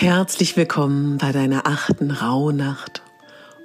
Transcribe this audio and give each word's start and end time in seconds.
Herzlich 0.00 0.56
willkommen 0.56 1.18
bei 1.18 1.32
deiner 1.32 1.66
achten 1.66 2.12
Rauhnacht. 2.12 3.02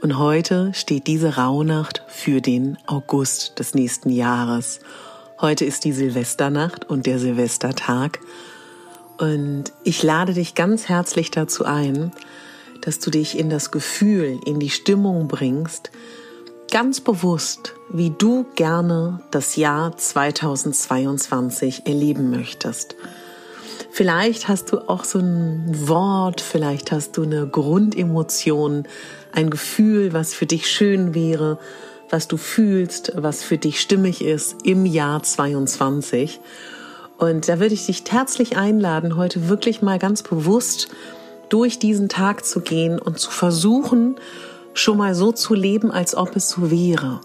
Und 0.01 0.17
heute 0.17 0.71
steht 0.73 1.05
diese 1.05 1.35
Rauhnacht 1.35 2.01
für 2.07 2.41
den 2.41 2.75
August 2.87 3.59
des 3.59 3.75
nächsten 3.75 4.09
Jahres. 4.09 4.79
Heute 5.39 5.63
ist 5.63 5.85
die 5.85 5.91
Silvesternacht 5.91 6.89
und 6.89 7.05
der 7.05 7.19
Silvestertag. 7.19 8.17
Und 9.19 9.65
ich 9.83 10.01
lade 10.01 10.33
dich 10.33 10.55
ganz 10.55 10.89
herzlich 10.89 11.29
dazu 11.29 11.65
ein, 11.65 12.11
dass 12.81 12.97
du 12.97 13.11
dich 13.11 13.37
in 13.37 13.51
das 13.51 13.69
Gefühl, 13.69 14.39
in 14.47 14.59
die 14.59 14.71
Stimmung 14.71 15.27
bringst, 15.27 15.91
ganz 16.71 16.99
bewusst, 16.99 17.75
wie 17.91 18.09
du 18.09 18.47
gerne 18.55 19.21
das 19.29 19.55
Jahr 19.55 19.95
2022 19.95 21.85
erleben 21.85 22.31
möchtest. 22.31 22.95
Vielleicht 23.95 24.47
hast 24.47 24.71
du 24.71 24.89
auch 24.89 25.03
so 25.03 25.19
ein 25.19 25.87
Wort, 25.87 26.41
vielleicht 26.41 26.91
hast 26.91 27.15
du 27.15 27.21
eine 27.21 27.45
Grundemotion, 27.45 28.87
ein 29.31 29.51
Gefühl, 29.51 30.13
was 30.13 30.33
für 30.33 30.47
dich 30.47 30.67
schön 30.67 31.13
wäre, 31.13 31.59
was 32.09 32.27
du 32.27 32.37
fühlst, 32.37 33.11
was 33.15 33.43
für 33.43 33.59
dich 33.59 33.79
stimmig 33.79 34.23
ist 34.23 34.55
im 34.65 34.87
Jahr 34.87 35.21
22. 35.21 36.39
Und 37.19 37.47
da 37.47 37.59
würde 37.59 37.75
ich 37.75 37.85
dich 37.85 38.03
herzlich 38.09 38.57
einladen, 38.57 39.15
heute 39.15 39.47
wirklich 39.47 39.83
mal 39.83 39.99
ganz 39.99 40.23
bewusst 40.23 40.87
durch 41.49 41.77
diesen 41.77 42.09
Tag 42.09 42.45
zu 42.45 42.61
gehen 42.61 42.97
und 42.97 43.19
zu 43.19 43.29
versuchen, 43.29 44.15
schon 44.73 44.97
mal 44.97 45.13
so 45.13 45.31
zu 45.31 45.53
leben, 45.53 45.91
als 45.91 46.15
ob 46.15 46.35
es 46.35 46.49
so 46.49 46.71
wäre. 46.71 47.21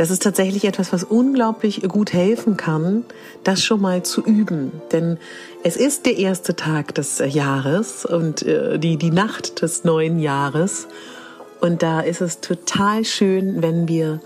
Das 0.00 0.10
ist 0.10 0.22
tatsächlich 0.22 0.64
etwas, 0.64 0.94
was 0.94 1.04
unglaublich 1.04 1.82
gut 1.82 2.14
helfen 2.14 2.56
kann, 2.56 3.04
das 3.44 3.62
schon 3.62 3.82
mal 3.82 4.02
zu 4.02 4.24
üben. 4.24 4.72
Denn 4.92 5.18
es 5.62 5.76
ist 5.76 6.06
der 6.06 6.16
erste 6.16 6.56
Tag 6.56 6.94
des 6.94 7.18
Jahres 7.18 8.06
und 8.06 8.40
äh, 8.40 8.78
die, 8.78 8.96
die 8.96 9.10
Nacht 9.10 9.60
des 9.60 9.84
neuen 9.84 10.18
Jahres. 10.18 10.88
Und 11.60 11.82
da 11.82 12.00
ist 12.00 12.22
es 12.22 12.40
total 12.40 13.04
schön, 13.04 13.60
wenn 13.60 13.88
wir 13.88 14.22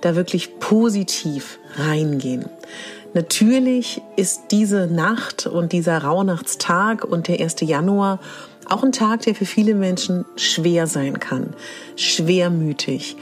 da 0.00 0.16
wirklich 0.16 0.58
positiv 0.58 1.60
reingehen. 1.76 2.46
Natürlich 3.12 4.02
ist 4.16 4.46
diese 4.50 4.88
Nacht 4.88 5.46
und 5.46 5.70
dieser 5.70 5.98
Rauhnachtstag 5.98 7.04
und 7.04 7.28
der 7.28 7.38
1. 7.38 7.60
Januar 7.60 8.18
auch 8.68 8.82
ein 8.82 8.90
Tag, 8.90 9.20
der 9.20 9.36
für 9.36 9.46
viele 9.46 9.76
Menschen 9.76 10.24
schwer 10.34 10.88
sein 10.88 11.20
kann, 11.20 11.54
schwermütig. 11.94 13.16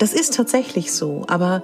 Das 0.00 0.14
ist 0.14 0.34
tatsächlich 0.34 0.92
so, 0.92 1.24
aber 1.28 1.62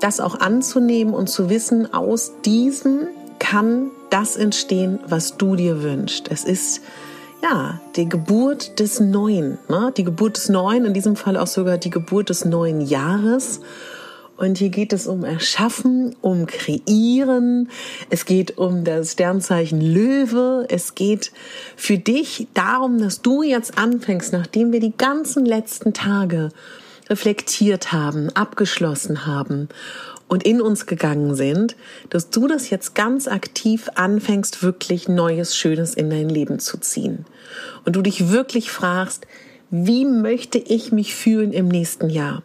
das 0.00 0.20
auch 0.20 0.38
anzunehmen 0.38 1.14
und 1.14 1.28
zu 1.28 1.48
wissen, 1.48 1.92
aus 1.94 2.32
diesem 2.44 3.08
kann 3.38 3.90
das 4.10 4.36
entstehen, 4.36 5.00
was 5.08 5.38
du 5.38 5.56
dir 5.56 5.82
wünschst. 5.82 6.30
Es 6.30 6.44
ist 6.44 6.82
ja 7.42 7.80
die 7.96 8.06
Geburt 8.06 8.78
des 8.78 9.00
Neuen, 9.00 9.56
ne? 9.70 9.90
die 9.96 10.04
Geburt 10.04 10.36
des 10.36 10.50
Neuen, 10.50 10.84
in 10.84 10.92
diesem 10.92 11.16
Fall 11.16 11.38
auch 11.38 11.46
sogar 11.46 11.78
die 11.78 11.88
Geburt 11.88 12.28
des 12.28 12.44
neuen 12.44 12.82
Jahres. 12.82 13.60
Und 14.36 14.58
hier 14.58 14.68
geht 14.68 14.92
es 14.92 15.06
um 15.06 15.24
Erschaffen, 15.24 16.14
um 16.20 16.44
Kreieren. 16.44 17.70
Es 18.10 18.26
geht 18.26 18.58
um 18.58 18.84
das 18.84 19.12
Sternzeichen 19.12 19.80
Löwe. 19.80 20.66
Es 20.68 20.94
geht 20.94 21.32
für 21.74 21.96
dich 21.96 22.48
darum, 22.52 22.98
dass 22.98 23.22
du 23.22 23.42
jetzt 23.42 23.78
anfängst, 23.78 24.34
nachdem 24.34 24.72
wir 24.72 24.80
die 24.80 24.96
ganzen 24.96 25.46
letzten 25.46 25.94
Tage 25.94 26.50
reflektiert 27.10 27.92
haben, 27.92 28.30
abgeschlossen 28.30 29.26
haben 29.26 29.68
und 30.28 30.42
in 30.44 30.60
uns 30.60 30.86
gegangen 30.86 31.34
sind, 31.34 31.76
dass 32.10 32.30
du 32.30 32.46
das 32.46 32.70
jetzt 32.70 32.94
ganz 32.94 33.28
aktiv 33.28 33.88
anfängst, 33.94 34.62
wirklich 34.62 35.08
Neues, 35.08 35.56
Schönes 35.56 35.94
in 35.94 36.10
dein 36.10 36.28
Leben 36.28 36.58
zu 36.58 36.78
ziehen. 36.78 37.24
Und 37.84 37.96
du 37.96 38.02
dich 38.02 38.30
wirklich 38.30 38.70
fragst, 38.70 39.26
wie 39.70 40.06
möchte 40.06 40.56
ich 40.56 40.92
mich 40.92 41.14
fühlen 41.14 41.52
im 41.52 41.68
nächsten 41.68 42.08
Jahr? 42.08 42.42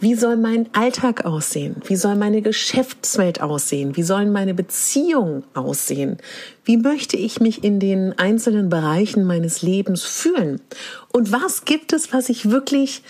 Wie 0.00 0.16
soll 0.16 0.36
mein 0.36 0.68
Alltag 0.74 1.24
aussehen? 1.24 1.76
Wie 1.84 1.94
soll 1.94 2.16
meine 2.16 2.42
Geschäftswelt 2.42 3.40
aussehen? 3.40 3.96
Wie 3.96 4.02
sollen 4.02 4.32
meine 4.32 4.52
Beziehungen 4.52 5.44
aussehen? 5.54 6.16
Wie 6.64 6.76
möchte 6.76 7.16
ich 7.16 7.38
mich 7.38 7.62
in 7.62 7.78
den 7.78 8.18
einzelnen 8.18 8.68
Bereichen 8.68 9.24
meines 9.24 9.62
Lebens 9.62 10.02
fühlen? 10.02 10.60
Und 11.12 11.30
was 11.30 11.64
gibt 11.64 11.92
es, 11.92 12.12
was 12.12 12.28
ich 12.28 12.50
wirklich 12.50 13.02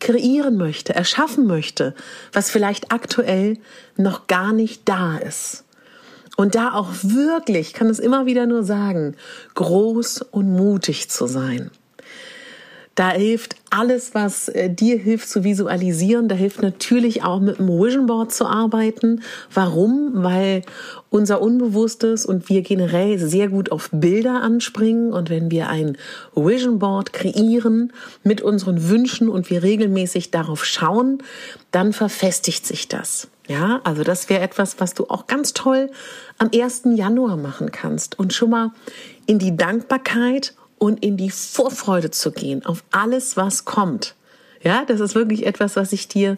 kreieren 0.00 0.56
möchte, 0.56 0.94
erschaffen 0.94 1.46
möchte, 1.46 1.94
was 2.32 2.50
vielleicht 2.50 2.92
aktuell 2.92 3.58
noch 3.96 4.26
gar 4.26 4.52
nicht 4.52 4.88
da 4.88 5.16
ist. 5.18 5.64
Und 6.36 6.54
da 6.54 6.72
auch 6.74 6.90
wirklich, 7.02 7.72
kann 7.72 7.88
es 7.88 7.98
immer 7.98 8.26
wieder 8.26 8.46
nur 8.46 8.62
sagen, 8.62 9.16
groß 9.54 10.22
und 10.22 10.52
mutig 10.52 11.10
zu 11.10 11.26
sein. 11.26 11.72
Da 12.94 13.10
hilft 13.10 13.56
alles, 13.70 14.14
was 14.14 14.48
äh, 14.48 14.70
dir 14.70 14.98
hilft 14.98 15.28
zu 15.28 15.44
visualisieren. 15.44 16.28
Da 16.28 16.34
hilft 16.34 16.62
natürlich 16.62 17.22
auch 17.22 17.40
mit 17.40 17.58
dem 17.58 17.68
Vision 17.68 18.06
Board 18.06 18.32
zu 18.32 18.46
arbeiten. 18.46 19.22
Warum? 19.52 20.10
Weil 20.14 20.62
unser 21.10 21.40
Unbewusstes 21.40 22.26
und 22.26 22.48
wir 22.48 22.62
generell 22.62 23.18
sehr 23.18 23.48
gut 23.48 23.72
auf 23.72 23.90
Bilder 23.92 24.42
anspringen. 24.42 25.12
Und 25.12 25.30
wenn 25.30 25.50
wir 25.50 25.68
ein 25.68 25.96
Vision 26.34 26.78
Board 26.78 27.12
kreieren 27.12 27.92
mit 28.22 28.40
unseren 28.40 28.88
Wünschen 28.88 29.28
und 29.28 29.50
wir 29.50 29.62
regelmäßig 29.62 30.30
darauf 30.30 30.64
schauen, 30.64 31.22
dann 31.70 31.92
verfestigt 31.92 32.66
sich 32.66 32.88
das. 32.88 33.28
Ja, 33.48 33.80
also 33.84 34.04
das 34.04 34.28
wäre 34.28 34.42
etwas, 34.42 34.78
was 34.78 34.92
du 34.92 35.06
auch 35.08 35.26
ganz 35.26 35.54
toll 35.54 35.90
am 36.36 36.50
1. 36.54 36.82
Januar 36.96 37.38
machen 37.38 37.72
kannst 37.72 38.18
und 38.18 38.34
schon 38.34 38.50
mal 38.50 38.72
in 39.26 39.38
die 39.38 39.56
Dankbarkeit 39.56 40.54
und 40.78 41.04
in 41.04 41.16
die 41.16 41.30
Vorfreude 41.30 42.10
zu 42.10 42.32
gehen 42.32 42.64
auf 42.64 42.84
alles, 42.90 43.36
was 43.36 43.64
kommt. 43.64 44.14
Ja, 44.62 44.84
das 44.86 45.00
ist 45.00 45.14
wirklich 45.14 45.46
etwas, 45.46 45.76
was 45.76 45.92
ich 45.92 46.08
dir 46.08 46.36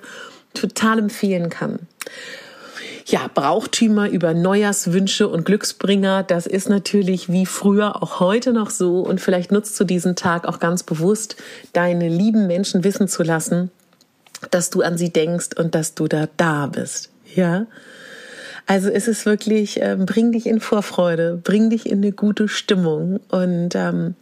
total 0.54 0.98
empfehlen 0.98 1.50
kann. 1.50 1.80
Ja, 3.06 3.28
Brauchtümer 3.32 4.08
über 4.08 4.34
Neujahrswünsche 4.34 5.26
und 5.26 5.44
Glücksbringer, 5.44 6.22
das 6.22 6.46
ist 6.46 6.68
natürlich 6.68 7.30
wie 7.30 7.46
früher 7.46 8.02
auch 8.02 8.20
heute 8.20 8.52
noch 8.52 8.70
so. 8.70 9.00
Und 9.00 9.20
vielleicht 9.20 9.50
nutzt 9.50 9.78
du 9.80 9.84
diesen 9.84 10.16
Tag 10.16 10.46
auch 10.46 10.60
ganz 10.60 10.82
bewusst, 10.82 11.36
deine 11.72 12.08
lieben 12.08 12.46
Menschen 12.46 12.84
wissen 12.84 13.08
zu 13.08 13.22
lassen, 13.22 13.70
dass 14.50 14.70
du 14.70 14.82
an 14.82 14.96
sie 14.96 15.12
denkst 15.12 15.48
und 15.56 15.74
dass 15.74 15.94
du 15.94 16.06
da 16.06 16.28
da 16.36 16.66
bist. 16.66 17.10
Ja, 17.34 17.66
also 18.70 18.88
es 18.88 19.08
ist 19.08 19.26
wirklich, 19.26 19.82
äh, 19.82 19.96
bring 19.98 20.30
dich 20.30 20.46
in 20.46 20.60
Vorfreude, 20.60 21.40
bring 21.42 21.70
dich 21.70 21.86
in 21.86 21.98
eine 21.98 22.12
gute 22.12 22.46
Stimmung 22.46 23.18
und 23.28 23.70
ähm, 23.74 24.14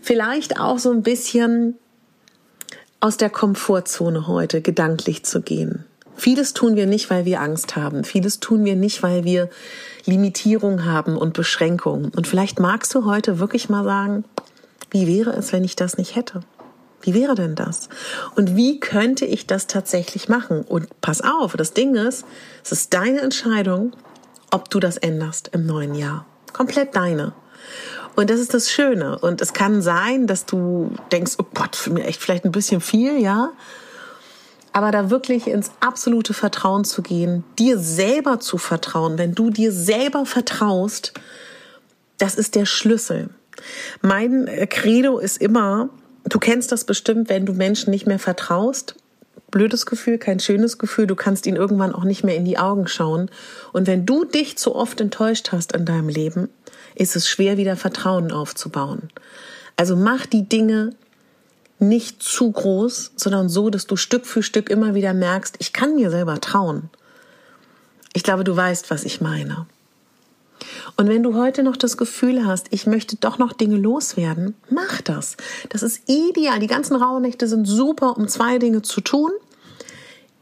vielleicht 0.00 0.60
auch 0.60 0.78
so 0.78 0.92
ein 0.92 1.02
bisschen 1.02 1.74
aus 3.00 3.16
der 3.16 3.28
Komfortzone 3.28 4.28
heute 4.28 4.60
gedanklich 4.60 5.24
zu 5.24 5.42
gehen. 5.42 5.84
Vieles 6.14 6.54
tun 6.54 6.76
wir 6.76 6.86
nicht, 6.86 7.10
weil 7.10 7.24
wir 7.24 7.40
Angst 7.40 7.74
haben. 7.74 8.04
Vieles 8.04 8.38
tun 8.38 8.64
wir 8.64 8.76
nicht, 8.76 9.02
weil 9.02 9.24
wir 9.24 9.50
Limitierung 10.04 10.84
haben 10.84 11.16
und 11.16 11.32
Beschränkungen. 11.32 12.12
Und 12.14 12.28
vielleicht 12.28 12.60
magst 12.60 12.94
du 12.94 13.04
heute 13.04 13.40
wirklich 13.40 13.68
mal 13.68 13.82
sagen, 13.82 14.22
wie 14.92 15.08
wäre 15.08 15.32
es, 15.32 15.52
wenn 15.52 15.64
ich 15.64 15.74
das 15.74 15.98
nicht 15.98 16.14
hätte? 16.14 16.42
Wie 17.02 17.14
wäre 17.14 17.34
denn 17.34 17.54
das? 17.54 17.88
Und 18.36 18.56
wie 18.56 18.80
könnte 18.80 19.24
ich 19.24 19.46
das 19.46 19.66
tatsächlich 19.66 20.28
machen? 20.28 20.62
Und 20.62 20.88
pass 21.00 21.20
auf, 21.20 21.54
das 21.56 21.74
Ding 21.74 21.94
ist, 21.94 22.24
es 22.64 22.72
ist 22.72 22.94
deine 22.94 23.20
Entscheidung, 23.20 23.92
ob 24.50 24.70
du 24.70 24.80
das 24.80 24.96
änderst 24.96 25.48
im 25.52 25.66
neuen 25.66 25.94
Jahr. 25.94 26.26
Komplett 26.52 26.94
deine. 26.94 27.32
Und 28.14 28.30
das 28.30 28.40
ist 28.40 28.54
das 28.54 28.70
Schöne. 28.70 29.18
Und 29.18 29.40
es 29.40 29.52
kann 29.52 29.82
sein, 29.82 30.26
dass 30.26 30.44
du 30.44 30.92
denkst, 31.10 31.32
oh 31.38 31.46
Gott, 31.54 31.76
für 31.76 31.90
mich 31.90 32.04
echt 32.04 32.20
vielleicht 32.20 32.44
ein 32.44 32.52
bisschen 32.52 32.80
viel, 32.80 33.20
ja. 33.20 33.50
Aber 34.72 34.90
da 34.90 35.10
wirklich 35.10 35.48
ins 35.48 35.70
absolute 35.80 36.34
Vertrauen 36.34 36.84
zu 36.84 37.02
gehen, 37.02 37.44
dir 37.58 37.78
selber 37.78 38.40
zu 38.40 38.58
vertrauen, 38.58 39.18
wenn 39.18 39.34
du 39.34 39.50
dir 39.50 39.72
selber 39.72 40.24
vertraust, 40.24 41.12
das 42.18 42.36
ist 42.36 42.54
der 42.54 42.66
Schlüssel. 42.66 43.30
Mein 44.00 44.48
Credo 44.70 45.18
ist 45.18 45.38
immer, 45.38 45.90
Du 46.24 46.38
kennst 46.38 46.72
das 46.72 46.84
bestimmt, 46.84 47.28
wenn 47.28 47.46
du 47.46 47.52
Menschen 47.52 47.90
nicht 47.90 48.06
mehr 48.06 48.18
vertraust, 48.18 48.94
blödes 49.50 49.86
Gefühl, 49.86 50.18
kein 50.18 50.40
schönes 50.40 50.78
Gefühl. 50.78 51.06
Du 51.06 51.14
kannst 51.14 51.46
ihn 51.46 51.56
irgendwann 51.56 51.94
auch 51.94 52.04
nicht 52.04 52.24
mehr 52.24 52.36
in 52.36 52.44
die 52.44 52.58
Augen 52.58 52.88
schauen. 52.88 53.30
Und 53.72 53.86
wenn 53.86 54.06
du 54.06 54.24
dich 54.24 54.58
zu 54.58 54.74
oft 54.74 55.00
enttäuscht 55.00 55.52
hast 55.52 55.72
in 55.72 55.84
deinem 55.84 56.08
Leben, 56.08 56.48
ist 56.94 57.14
es 57.14 57.28
schwer, 57.28 57.56
wieder 57.56 57.76
Vertrauen 57.76 58.32
aufzubauen. 58.32 59.10
Also 59.76 59.94
mach 59.96 60.26
die 60.26 60.48
Dinge 60.48 60.94
nicht 61.78 62.22
zu 62.22 62.50
groß, 62.50 63.12
sondern 63.16 63.48
so, 63.48 63.70
dass 63.70 63.86
du 63.86 63.96
Stück 63.96 64.26
für 64.26 64.42
Stück 64.42 64.70
immer 64.70 64.94
wieder 64.94 65.14
merkst, 65.14 65.56
ich 65.58 65.72
kann 65.72 65.94
mir 65.94 66.10
selber 66.10 66.40
trauen. 66.40 66.90
Ich 68.12 68.22
glaube, 68.22 68.44
du 68.44 68.56
weißt, 68.56 68.90
was 68.90 69.04
ich 69.04 69.20
meine. 69.20 69.66
Und 70.96 71.08
wenn 71.08 71.22
du 71.22 71.34
heute 71.34 71.62
noch 71.62 71.76
das 71.76 71.96
Gefühl 71.96 72.46
hast, 72.46 72.66
ich 72.70 72.86
möchte 72.86 73.16
doch 73.16 73.38
noch 73.38 73.52
Dinge 73.52 73.76
loswerden, 73.76 74.54
mach 74.68 75.00
das. 75.00 75.36
Das 75.70 75.82
ist 75.82 76.08
ideal. 76.08 76.58
Die 76.60 76.66
ganzen 76.66 76.96
Rauhnächte 76.96 77.48
sind 77.48 77.66
super, 77.66 78.16
um 78.16 78.28
zwei 78.28 78.58
Dinge 78.58 78.82
zu 78.82 79.00
tun. 79.00 79.30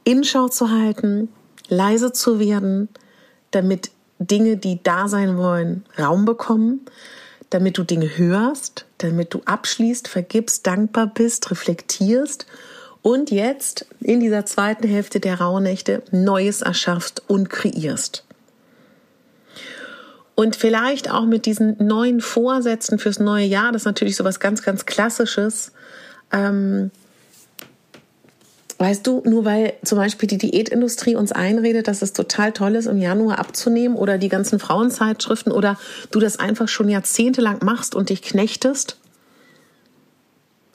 Inschau 0.04 0.48
zu 0.48 0.70
halten, 0.70 1.28
leise 1.68 2.12
zu 2.12 2.40
werden, 2.40 2.88
damit 3.52 3.90
Dinge, 4.18 4.56
die 4.56 4.82
da 4.82 5.08
sein 5.08 5.38
wollen, 5.38 5.84
Raum 5.98 6.24
bekommen, 6.24 6.80
damit 7.50 7.78
du 7.78 7.84
Dinge 7.84 8.18
hörst, 8.18 8.86
damit 8.98 9.34
du 9.34 9.40
abschließt, 9.44 10.08
vergibst, 10.08 10.66
dankbar 10.66 11.06
bist, 11.06 11.50
reflektierst 11.50 12.46
und 13.02 13.30
jetzt 13.30 13.86
in 14.00 14.20
dieser 14.20 14.44
zweiten 14.46 14.86
Hälfte 14.86 15.20
der 15.20 15.40
Rauhnächte 15.40 16.02
Neues 16.10 16.62
erschaffst 16.62 17.22
und 17.28 17.48
kreierst. 17.48 18.24
Und 20.40 20.56
vielleicht 20.56 21.10
auch 21.10 21.26
mit 21.26 21.44
diesen 21.44 21.76
neuen 21.86 22.22
Vorsätzen 22.22 22.98
fürs 22.98 23.20
neue 23.20 23.44
Jahr, 23.44 23.72
das 23.72 23.82
ist 23.82 23.86
natürlich 23.86 24.16
so 24.16 24.24
was 24.24 24.40
ganz, 24.40 24.62
ganz 24.62 24.86
Klassisches. 24.86 25.72
Ähm, 26.32 26.90
weißt 28.78 29.06
du, 29.06 29.22
nur 29.26 29.44
weil 29.44 29.74
zum 29.84 29.98
Beispiel 29.98 30.26
die 30.26 30.38
Diätindustrie 30.38 31.14
uns 31.14 31.30
einredet, 31.30 31.88
dass 31.88 32.00
es 32.00 32.14
total 32.14 32.52
toll 32.52 32.74
ist, 32.74 32.86
im 32.86 32.96
Januar 32.96 33.38
abzunehmen 33.38 33.98
oder 33.98 34.16
die 34.16 34.30
ganzen 34.30 34.58
Frauenzeitschriften 34.58 35.52
oder 35.52 35.78
du 36.10 36.20
das 36.20 36.38
einfach 36.38 36.68
schon 36.68 36.88
jahrzehntelang 36.88 37.58
machst 37.62 37.94
und 37.94 38.08
dich 38.08 38.22
knechtest, 38.22 38.96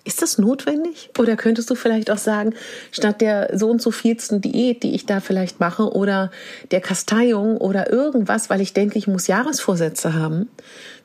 ist 0.06 0.22
das 0.22 0.38
notwendig? 0.38 1.10
Oder 1.18 1.36
könntest 1.36 1.70
du 1.70 1.76
vielleicht 1.76 2.12
auch 2.12 2.18
sagen, 2.18 2.54
statt 2.92 3.22
der 3.22 3.50
so 3.58 3.70
und 3.70 3.82
so 3.82 3.92
vielsten 3.92 4.40
Diät, 4.40 4.84
die 4.84 4.94
ich 4.94 5.06
da 5.06 5.20
vielleicht 5.20 5.60
mache, 5.60 5.92
oder 5.92 6.32
der 6.72 6.80
Kasteiung 6.80 7.58
oder 7.58 7.92
irgendwas, 7.92 8.50
weil 8.50 8.62
ich 8.62 8.74
denke, 8.74 8.98
ich 8.98 9.08
muss 9.08 9.28
Jahresvorsätze 9.28 10.14
haben, 10.14 10.48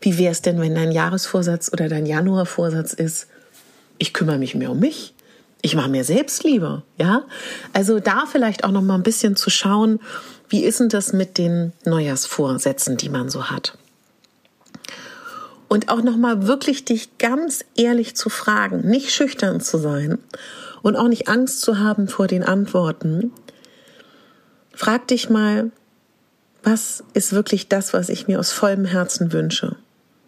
wie 0.02 0.18
wäre 0.18 0.32
es 0.32 0.42
denn, 0.42 0.60
wenn 0.60 0.74
dein 0.74 0.92
Jahresvorsatz 0.92 1.72
oder 1.72 1.88
dein 1.88 2.06
Januarvorsatz 2.06 2.92
ist, 2.92 3.26
ich 3.98 4.12
kümmere 4.12 4.38
mich 4.38 4.54
mehr 4.54 4.70
um 4.70 4.78
mich? 4.78 5.14
Ich 5.62 5.74
mache 5.74 5.90
mir 5.90 6.04
Selbstliebe, 6.04 6.82
ja? 6.96 7.24
Also 7.72 8.00
da 8.00 8.24
vielleicht 8.30 8.64
auch 8.64 8.70
noch 8.70 8.82
mal 8.82 8.94
ein 8.94 9.02
bisschen 9.02 9.36
zu 9.36 9.50
schauen, 9.50 10.00
wie 10.48 10.64
ist 10.64 10.80
denn 10.80 10.88
das 10.88 11.12
mit 11.12 11.38
den 11.38 11.72
Neujahrsvorsätzen, 11.84 12.96
die 12.96 13.08
man 13.08 13.28
so 13.28 13.50
hat? 13.50 13.76
Und 15.70 15.88
auch 15.88 16.02
nochmal 16.02 16.48
wirklich 16.48 16.84
dich 16.84 17.16
ganz 17.18 17.64
ehrlich 17.76 18.16
zu 18.16 18.28
fragen, 18.28 18.80
nicht 18.80 19.12
schüchtern 19.12 19.60
zu 19.60 19.78
sein 19.78 20.18
und 20.82 20.96
auch 20.96 21.06
nicht 21.06 21.28
Angst 21.28 21.60
zu 21.60 21.78
haben 21.78 22.08
vor 22.08 22.26
den 22.26 22.42
Antworten. 22.42 23.32
Frag 24.74 25.06
dich 25.06 25.30
mal, 25.30 25.70
was 26.64 27.04
ist 27.14 27.32
wirklich 27.32 27.68
das, 27.68 27.92
was 27.92 28.08
ich 28.08 28.26
mir 28.26 28.40
aus 28.40 28.50
vollem 28.50 28.84
Herzen 28.84 29.32
wünsche? 29.32 29.76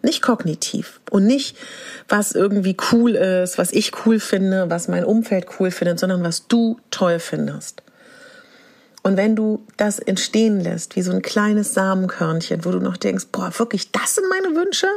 Nicht 0.01 0.21
kognitiv 0.21 1.01
und 1.11 1.25
nicht, 1.25 1.57
was 2.07 2.31
irgendwie 2.31 2.77
cool 2.93 3.11
ist, 3.11 3.57
was 3.57 3.73
ich 3.73 3.91
cool 4.05 4.21
finde, 4.21 4.69
was 4.69 4.87
mein 4.87 5.03
Umfeld 5.03 5.47
cool 5.59 5.71
findet, 5.71 5.99
sondern 5.99 6.23
was 6.23 6.47
du 6.47 6.79
toll 6.89 7.19
findest. 7.19 7.83
Und 9.01 9.17
wenn 9.17 9.35
du 9.35 9.65
das 9.75 9.99
entstehen 9.99 10.61
lässt, 10.61 10.95
wie 10.95 11.01
so 11.01 11.11
ein 11.11 11.21
kleines 11.21 11.73
Samenkörnchen, 11.73 12.63
wo 12.63 12.71
du 12.71 12.79
noch 12.79 12.95
denkst, 12.95 13.25
boah, 13.33 13.51
wirklich, 13.59 13.91
das 13.91 14.15
sind 14.15 14.29
meine 14.29 14.55
Wünsche? 14.55 14.87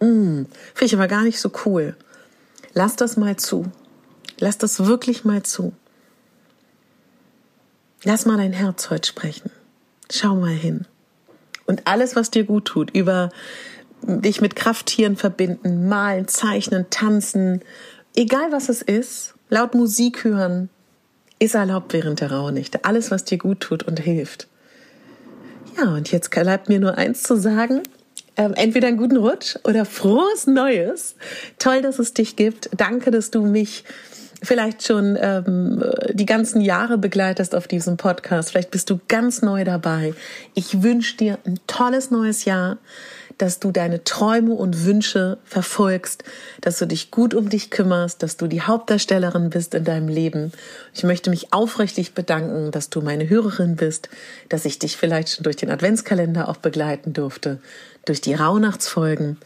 Mm, 0.00 0.44
Finde 0.74 0.84
ich 0.84 0.94
aber 0.94 1.08
gar 1.08 1.22
nicht 1.22 1.40
so 1.40 1.50
cool. 1.64 1.96
Lass 2.74 2.96
das 2.96 3.16
mal 3.16 3.36
zu. 3.36 3.66
Lass 4.38 4.58
das 4.58 4.86
wirklich 4.86 5.24
mal 5.24 5.42
zu. 5.42 5.72
Lass 8.04 8.26
mal 8.26 8.36
dein 8.36 8.52
Herz 8.52 8.90
heute 8.90 9.08
sprechen. 9.08 9.50
Schau 10.10 10.36
mal 10.36 10.54
hin. 10.54 10.86
Und 11.66 11.86
alles, 11.86 12.14
was 12.14 12.30
dir 12.30 12.44
gut 12.44 12.66
tut, 12.66 12.90
über 12.92 13.30
dich 14.02 14.40
mit 14.40 14.54
Krafttieren 14.54 15.16
verbinden, 15.16 15.88
malen, 15.88 16.28
zeichnen, 16.28 16.86
tanzen, 16.88 17.62
egal 18.14 18.52
was 18.52 18.68
es 18.68 18.80
ist, 18.80 19.34
laut 19.48 19.74
Musik 19.74 20.22
hören, 20.22 20.70
ist 21.40 21.54
erlaubt 21.54 21.92
während 21.92 22.20
der 22.20 22.32
Rauhnächte. 22.32 22.84
Alles, 22.84 23.10
was 23.10 23.24
dir 23.24 23.38
gut 23.38 23.60
tut 23.60 23.82
und 23.82 23.98
hilft. 23.98 24.46
Ja, 25.76 25.92
und 25.94 26.10
jetzt 26.10 26.30
bleibt 26.30 26.68
mir 26.68 26.80
nur 26.80 26.96
eins 26.96 27.22
zu 27.22 27.36
sagen 27.36 27.82
ähm, 28.38 28.54
entweder 28.54 28.88
einen 28.88 28.96
guten 28.96 29.18
Rutsch 29.18 29.56
oder 29.64 29.84
frohes 29.84 30.46
Neues. 30.46 31.16
Toll, 31.58 31.82
dass 31.82 31.98
es 31.98 32.14
dich 32.14 32.36
gibt. 32.36 32.70
Danke, 32.76 33.10
dass 33.10 33.30
du 33.30 33.44
mich 33.44 33.84
vielleicht 34.42 34.86
schon 34.86 35.18
ähm, 35.20 35.84
die 36.12 36.24
ganzen 36.24 36.60
Jahre 36.60 36.96
begleitest 36.96 37.54
auf 37.54 37.66
diesem 37.66 37.96
Podcast. 37.96 38.50
Vielleicht 38.50 38.70
bist 38.70 38.88
du 38.88 39.00
ganz 39.08 39.42
neu 39.42 39.64
dabei. 39.64 40.14
Ich 40.54 40.82
wünsche 40.82 41.16
dir 41.16 41.38
ein 41.44 41.58
tolles 41.66 42.10
neues 42.10 42.44
Jahr 42.44 42.78
dass 43.38 43.60
du 43.60 43.70
deine 43.70 44.04
Träume 44.04 44.52
und 44.54 44.84
Wünsche 44.84 45.38
verfolgst, 45.44 46.24
dass 46.60 46.78
du 46.78 46.86
dich 46.86 47.10
gut 47.10 47.34
um 47.34 47.48
dich 47.48 47.70
kümmerst, 47.70 48.22
dass 48.22 48.36
du 48.36 48.46
die 48.46 48.62
Hauptdarstellerin 48.62 49.50
bist 49.50 49.74
in 49.74 49.84
deinem 49.84 50.08
Leben. 50.08 50.52
Ich 50.92 51.04
möchte 51.04 51.30
mich 51.30 51.52
aufrichtig 51.52 52.14
bedanken, 52.14 52.70
dass 52.70 52.90
du 52.90 53.00
meine 53.00 53.28
Hörerin 53.28 53.76
bist, 53.76 54.08
dass 54.48 54.64
ich 54.64 54.78
dich 54.78 54.96
vielleicht 54.96 55.30
schon 55.30 55.44
durch 55.44 55.56
den 55.56 55.70
Adventskalender 55.70 56.48
auch 56.48 56.56
begleiten 56.56 57.12
durfte, 57.12 57.60
durch 58.04 58.20
die 58.20 58.34
Rauhnachtsfolgen 58.34 59.38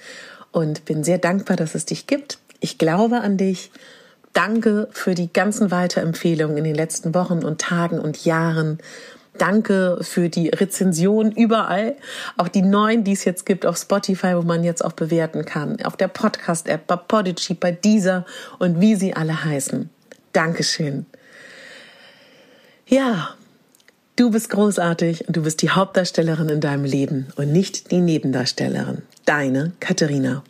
und 0.50 0.84
bin 0.84 1.04
sehr 1.04 1.18
dankbar, 1.18 1.56
dass 1.56 1.74
es 1.74 1.86
dich 1.86 2.06
gibt. 2.06 2.38
Ich 2.60 2.78
glaube 2.78 3.20
an 3.20 3.36
dich. 3.36 3.70
Danke 4.32 4.88
für 4.92 5.14
die 5.14 5.30
ganzen 5.30 5.70
Weiterempfehlungen 5.70 6.56
in 6.56 6.64
den 6.64 6.74
letzten 6.74 7.14
Wochen 7.14 7.44
und 7.44 7.60
Tagen 7.60 7.98
und 7.98 8.24
Jahren. 8.24 8.78
Danke 9.42 9.98
für 10.02 10.28
die 10.28 10.50
Rezension 10.50 11.32
überall. 11.32 11.96
Auch 12.36 12.46
die 12.46 12.62
neuen, 12.62 13.02
die 13.02 13.10
es 13.10 13.24
jetzt 13.24 13.44
gibt 13.44 13.66
auf 13.66 13.76
Spotify, 13.76 14.36
wo 14.36 14.42
man 14.42 14.62
jetzt 14.62 14.84
auch 14.84 14.92
bewerten 14.92 15.44
kann. 15.44 15.82
Auf 15.82 15.96
der 15.96 16.06
Podcast-App, 16.06 16.86
bei 16.86 16.94
Podigy, 16.94 17.54
bei 17.54 17.72
dieser 17.72 18.24
und 18.60 18.80
wie 18.80 18.94
sie 18.94 19.14
alle 19.14 19.44
heißen. 19.44 19.90
Dankeschön. 20.32 21.06
Ja, 22.86 23.30
du 24.14 24.30
bist 24.30 24.48
großartig 24.48 25.26
und 25.26 25.36
du 25.36 25.42
bist 25.42 25.60
die 25.62 25.70
Hauptdarstellerin 25.70 26.48
in 26.48 26.60
deinem 26.60 26.84
Leben 26.84 27.26
und 27.34 27.50
nicht 27.50 27.90
die 27.90 27.98
Nebendarstellerin. 27.98 29.02
Deine 29.24 29.72
Katharina. 29.80 30.44